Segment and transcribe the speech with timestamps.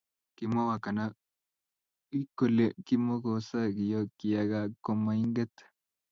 [0.35, 5.53] kimwa gavana wycliffe kole kimokosa kiyoo kiyaka komainget